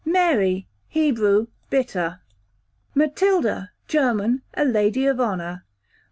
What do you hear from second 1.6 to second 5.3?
bitter. Matilda, German, a lady of